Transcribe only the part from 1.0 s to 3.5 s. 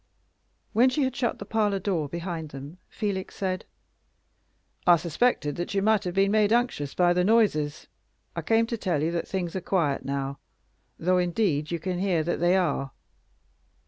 had shut the parlor door behind them, Felix